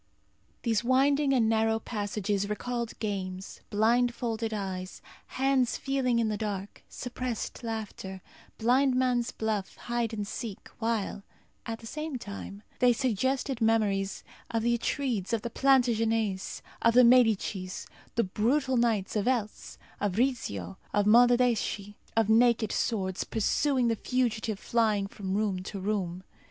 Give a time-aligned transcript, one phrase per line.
[0.63, 7.63] These winding and narrow passages recalled games, blindfolded eyes, hands feeling in the dark, suppressed
[7.63, 8.23] laughter,
[8.57, 11.21] blind man's buff, hide and seek, while,
[11.67, 17.03] at the same time, they suggested memories of the Atrides, of the Plantagenets, of the
[17.03, 23.95] Médicis, the brutal knights of Eltz, of Rizzio, of Monaldeschi; of naked swords, pursuing the
[23.95, 26.23] fugitive flying from room to room.